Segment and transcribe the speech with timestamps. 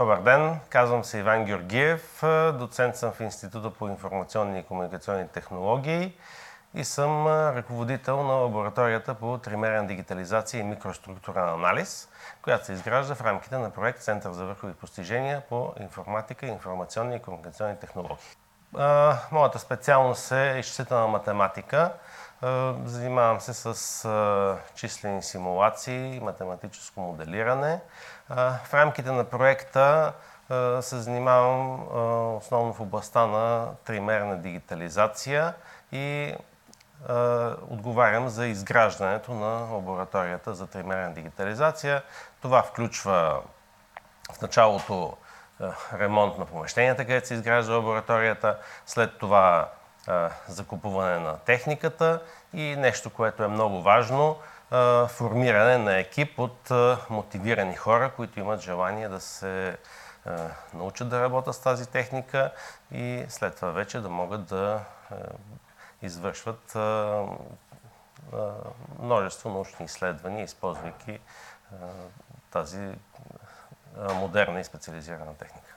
[0.00, 2.20] Добър ден, казвам се Иван Георгиев,
[2.54, 6.16] доцент съм в Института по информационни и комуникационни технологии
[6.74, 12.08] и съм ръководител на лабораторията по тримерен дигитализация и микроструктурен анализ,
[12.42, 17.22] която се изгражда в рамките на проект Център за върхови постижения по информатика, информационни и
[17.22, 18.16] комуникационни технологии.
[19.32, 21.92] Моята специалност е изчислителна математика.
[22.84, 27.80] Занимавам се с числени симулации, математическо моделиране.
[28.64, 30.12] В рамките на проекта
[30.80, 31.82] се занимавам
[32.36, 35.54] основно в областта на тримерна дигитализация
[35.92, 36.34] и
[37.68, 42.02] отговарям за изграждането на лабораторията за тримерна дигитализация.
[42.42, 43.40] Това включва
[44.32, 45.16] в началото
[45.92, 49.68] ремонт на помещенията, където се изгражда лабораторията, след това
[50.48, 52.22] закупуване на техниката
[52.54, 54.36] и нещо, което е много важно,
[55.08, 56.70] формиране на екип от
[57.10, 59.76] мотивирани хора, които имат желание да се
[60.74, 62.52] научат да работят с тази техника
[62.92, 64.80] и след това вече да могат да
[66.02, 66.76] извършват
[68.98, 71.18] множество научни изследвания, използвайки
[72.50, 72.94] тази
[74.14, 75.74] модерна и специализирана техника.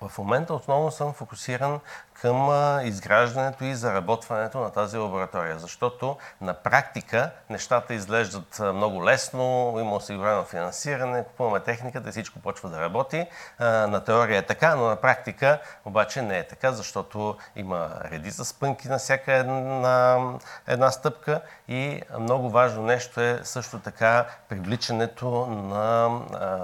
[0.00, 1.80] В момента основно съм фокусиран
[2.20, 2.50] към
[2.84, 10.44] изграждането и заработването на тази лаборатория, защото на практика нещата изглеждат много лесно, има осигурено
[10.44, 13.26] финансиране, купуваме техниката и всичко почва да работи.
[13.60, 18.88] На теория е така, но на практика обаче не е така, защото има редица спънки
[18.88, 20.18] на всяка една,
[20.66, 26.58] една стъпка и много важно нещо е също така привличането на а,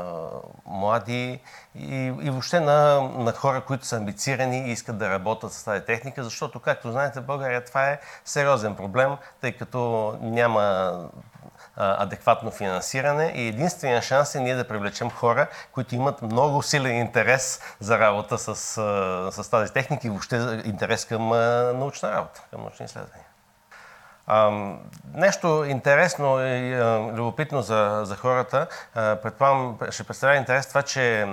[0.67, 1.41] млади
[1.75, 5.85] и, и въобще на, на хора, които са амбицирани и искат да работят с тази
[5.85, 10.95] техника, защото, както знаете, в България това е сериозен проблем, тъй като няма
[11.77, 17.61] адекватно финансиране и единствения шанс е ние да привлечем хора, които имат много силен интерес
[17.81, 18.55] за работа с,
[19.33, 21.29] с тази техника и въобще интерес към
[21.79, 23.27] научна работа, към научни изследвания.
[25.15, 26.77] нещо интересно и
[27.13, 31.27] любопитно за, за хората, предполагам, ще представя интерес това, че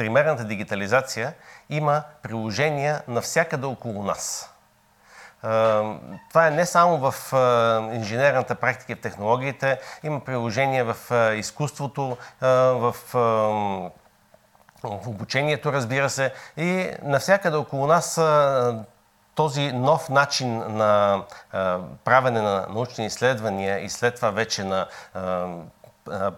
[0.00, 1.34] тримерната дигитализация
[1.70, 4.54] има приложения навсякъде около нас.
[6.28, 7.14] Това е не само в
[7.92, 10.96] инженерната практика и в технологиите, има приложения в
[11.36, 12.94] изкуството, в
[14.84, 18.20] обучението, разбира се, и навсякъде около нас
[19.34, 21.22] този нов начин на
[22.04, 24.86] правене на научни изследвания и след това вече на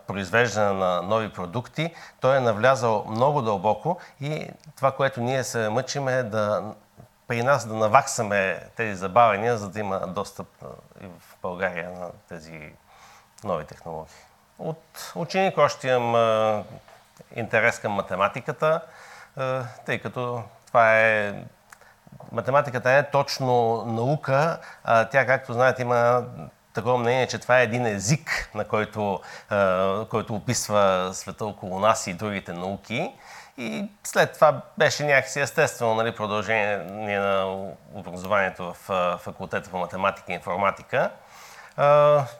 [0.06, 6.08] произвеждане на нови продукти, той е навлязал много дълбоко и това, което ние се мъчим
[6.08, 6.74] е да
[7.28, 10.46] при нас да наваксаме тези забавения, за да има достъп
[11.00, 12.72] и в България на тези
[13.44, 14.14] нови технологии.
[14.58, 16.64] От ученик още имам
[17.36, 18.80] интерес към математиката,
[19.86, 21.34] тъй като това е
[22.32, 26.24] математиката не е точно наука, а тя, както знаете, има
[26.74, 29.20] такова мнение, че това е един език, на който,
[30.10, 33.12] който описва света около нас и другите науки.
[33.58, 36.76] И след това беше някакси естествено нали, продължение
[37.18, 41.10] на образованието в факултета по математика и информатика.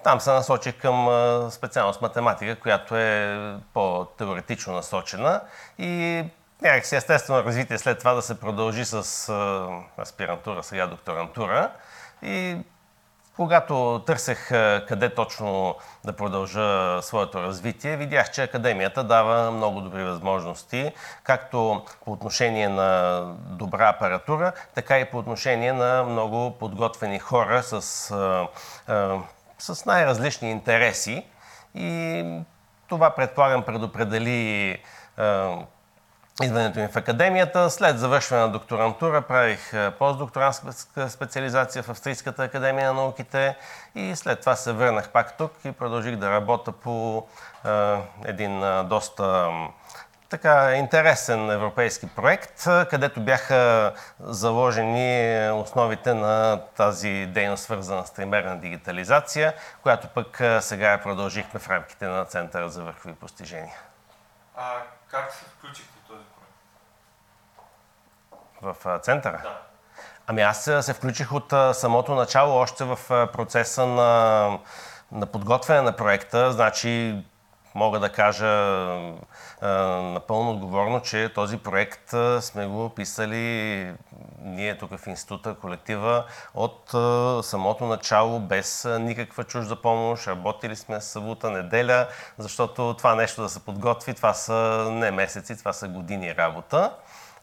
[0.05, 1.09] Там се насочих към
[1.51, 3.39] специалност математика, която е
[3.75, 5.41] по-теоретично насочена
[5.79, 6.25] и
[6.63, 8.95] някакси естествено развитие след това да се продължи с
[9.99, 11.71] аспирантура, сега докторантура.
[12.23, 12.57] И
[13.37, 14.49] когато търсех
[14.89, 22.13] къде точно да продължа своето развитие, видях, че академията дава много добри възможности, както по
[22.13, 27.83] отношение на добра апаратура, така и по отношение на много подготвени хора с,
[29.59, 31.27] с най-различни интереси.
[31.75, 32.25] И
[32.89, 34.79] това, предполагам, предопредели
[36.43, 37.71] идването ми в академията.
[37.71, 40.73] След завършване на докторантура правих е, постдокторантска
[41.11, 43.57] специализация в Австрийската академия на науките
[43.95, 47.27] и след това се върнах пак тук и продължих да работя по
[47.65, 47.71] е,
[48.25, 49.51] един е, доста
[50.29, 59.55] така интересен европейски проект, където бяха заложени основите на тази дейност, свързана с тримерна дигитализация,
[59.83, 63.77] която пък сега продължихме в рамките на Центъра за върхови постижения.
[64.57, 64.73] А
[65.11, 65.92] как се включих
[68.63, 69.43] в центъра?
[70.27, 72.99] Ами аз се включих от самото начало, още в
[73.33, 74.59] процеса на,
[75.13, 76.53] на подготвяне на проекта.
[76.53, 77.23] Значи
[77.75, 78.47] мога да кажа
[80.03, 83.95] напълно отговорно, че този проект сме го писали
[84.43, 86.25] ние тук в института, колектива,
[86.55, 86.89] от
[87.45, 90.27] самото начало, без никаква чужда помощ.
[90.27, 95.73] Работили сме събота, неделя, защото това нещо да се подготви, това са не месеци, това
[95.73, 96.93] са години работа.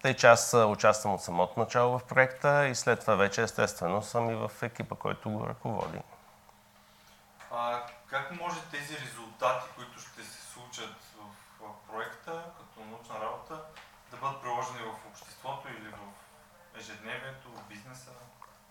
[0.02, 4.30] Тъй че аз участвам от самото начало в проекта и след това вече естествено съм
[4.30, 6.00] и в екипа, който го ръководи.
[7.52, 13.54] А, как може тези резултати, които ще се случат в, в проекта като научна работа,
[14.12, 15.98] да бъдат приложени в обществото или в
[16.80, 18.10] ежедневието, в бизнеса?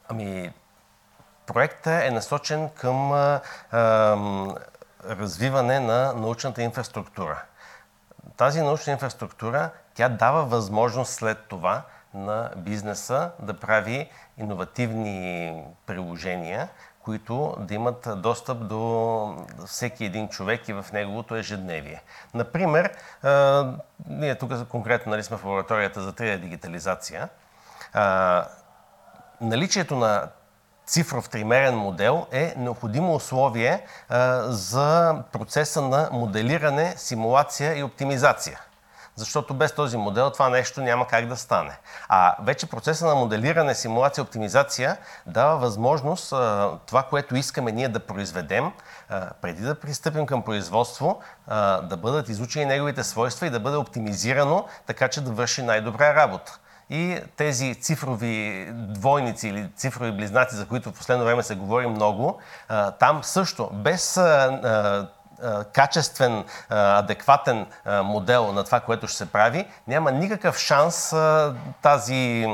[0.08, 0.52] Ами,
[1.46, 3.40] проектът е насочен към а,
[3.70, 4.16] а,
[5.04, 7.42] развиване на научната инфраструктура.
[8.36, 11.82] Тази научна инфраструктура, тя дава възможност след това
[12.14, 15.52] на бизнеса да прави иновативни
[15.86, 16.68] приложения,
[17.02, 22.02] които да имат достъп до всеки един човек и в неговото ежедневие.
[22.34, 22.90] Например,
[24.08, 27.28] ние тук конкретно нали, сме в лабораторията за 3D дигитализация.
[29.40, 30.28] Наличието на
[30.86, 33.86] цифров тримерен модел е необходимо условие
[34.44, 38.60] за процеса на моделиране, симулация и оптимизация
[39.18, 41.78] защото без този модел това нещо няма как да стане.
[42.08, 46.28] А вече процеса на моделиране, симулация, оптимизация дава възможност
[46.86, 48.72] това, което искаме ние да произведем,
[49.42, 51.20] преди да пристъпим към производство,
[51.82, 56.58] да бъдат изучени неговите свойства и да бъде оптимизирано, така че да върши най-добра работа.
[56.90, 62.38] И тези цифрови двойници или цифрови близнаци, за които в последно време се говори много,
[62.98, 64.20] там също без
[65.72, 71.14] качествен, адекватен модел на това, което ще се прави, няма никакъв шанс
[71.82, 72.46] тази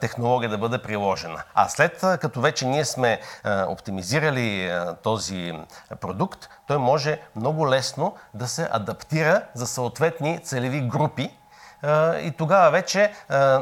[0.00, 1.42] технология да бъде приложена.
[1.54, 4.72] А след като вече ние сме оптимизирали
[5.02, 5.52] този
[6.00, 11.38] продукт, той може много лесно да се адаптира за съответни целеви групи,
[12.22, 13.12] и тогава вече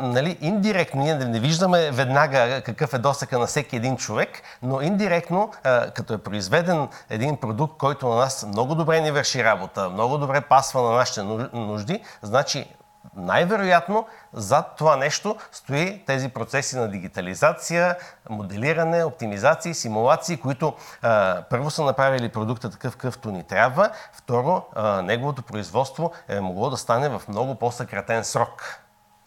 [0.03, 5.53] нали, индиректно, ние не виждаме веднага какъв е досъка на всеки един човек, но индиректно,
[5.95, 10.41] като е произведен един продукт, който на нас много добре ни върши работа, много добре
[10.41, 11.23] пасва на нашите
[11.53, 12.67] нужди, значи
[13.17, 17.97] най-вероятно зад това нещо стои тези процеси на дигитализация,
[18.31, 25.03] моделиране, оптимизации, симулации, които а, първо са направили продукта такъв, какъвто ни трябва, второ, а,
[25.03, 28.81] неговото производство е могло да стане в много по-съкратен срок.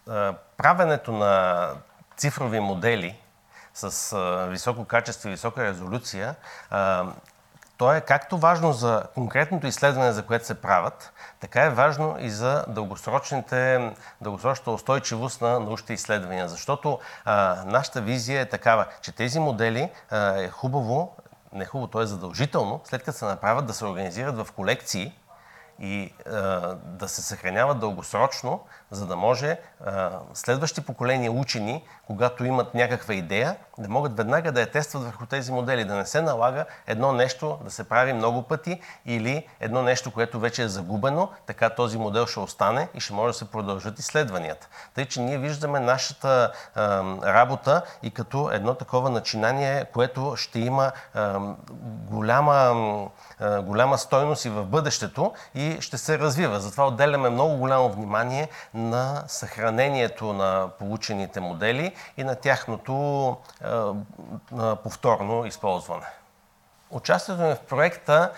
[0.09, 1.69] А, правенето на
[2.17, 3.19] цифрови модели
[3.73, 6.35] с а, високо качество и висока резолюция
[7.83, 12.29] то е както важно за конкретното изследване, за което се правят, така е важно и
[12.29, 13.91] за дългосрочната
[14.67, 16.47] устойчивост на научните изследвания.
[16.47, 21.15] Защото а, нашата визия е такава, че тези модели а, е хубаво,
[21.53, 25.13] не хубаво, то е задължително, след като се направят да се организират в колекции
[25.79, 26.31] и а,
[26.75, 28.61] да се съхраняват дългосрочно,
[28.91, 34.61] за да може а, следващи поколения учени, когато имат някаква идея, да могат веднага да
[34.61, 38.43] я тестват върху тези модели, да не се налага едно нещо да се прави много
[38.43, 43.13] пъти или едно нещо, което вече е загубено, така този модел ще остане и ще
[43.13, 44.67] може да се продължат изследванията.
[44.95, 47.03] Тъй, че ние виждаме нашата а,
[47.33, 51.39] работа и като едно такова начинание, което ще има а,
[52.09, 52.53] голяма,
[53.39, 56.59] а, голяма стойност и в бъдещето и ще се развива.
[56.59, 63.67] Затова отделяме много голямо внимание на съхранението на получените модели и на тяхното е,
[64.83, 66.05] повторно използване.
[66.91, 68.31] Участието ми в проекта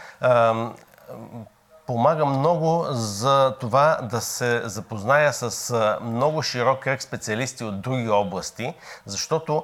[1.87, 8.73] помага много за това да се запозная с много широк кръг специалисти от други области,
[9.05, 9.63] защото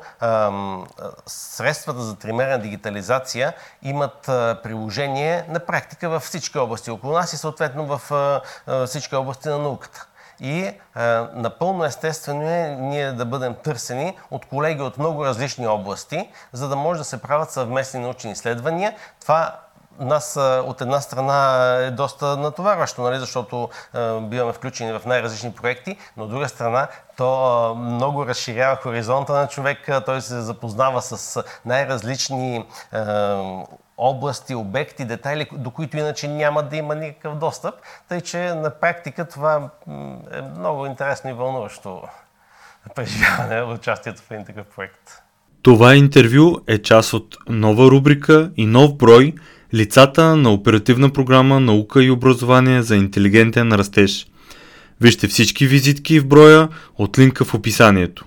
[1.25, 4.21] средствата за тримерна дигитализация имат
[4.63, 8.41] приложение на практика във всички области около нас и съответно в
[8.85, 10.07] всички области на науката.
[10.43, 16.29] И а, напълно естествено е ние да бъдем търсени от колеги от много различни области,
[16.53, 18.95] за да може да се правят съвместни научни изследвания.
[19.21, 19.59] Това
[19.99, 25.97] нас от една страна е доста натоварващо, нали, защото е, биваме включени в най-различни проекти,
[26.17, 32.55] но от друга страна то много разширява хоризонта на човек, той се запознава с най-различни
[32.55, 32.65] е,
[33.97, 37.75] области, обекти, детайли, до които иначе няма да има никакъв достъп.
[38.09, 39.69] Тъй, че на практика това
[40.33, 42.01] е много интересно и вълнуващо
[42.95, 45.21] преживяване в участието в един такъв проект.
[45.61, 49.33] Това интервю е част от нова рубрика и нов брой
[49.73, 54.27] Лицата на оперативна програма Наука и образование за интелигентен растеж.
[55.01, 58.25] Вижте всички визитки в броя от линка в описанието.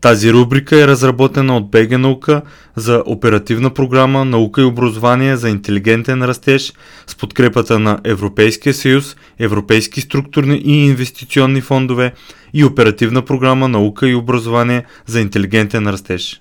[0.00, 2.42] Тази рубрика е разработена от БГ наука
[2.76, 6.72] за оперативна програма Наука и образование за интелигентен растеж
[7.06, 12.12] с подкрепата на Европейския съюз, Европейски структурни и инвестиционни фондове
[12.54, 16.40] и оперативна програма Наука и образование за интелигентен растеж.